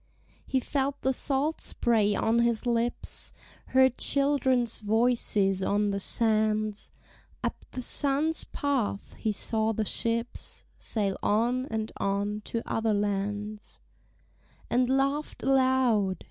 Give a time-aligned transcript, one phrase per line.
[0.47, 3.31] He felt the salt spray on his lips;
[3.67, 6.89] Heard children's voices on the sands;
[7.43, 13.79] Up the sun's path he saw the ships Sail on and on to other lands;
[14.71, 16.17] And laugh'd aloud.